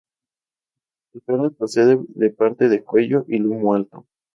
[1.11, 4.07] Su carne procede de parte del cuello y lomo alto.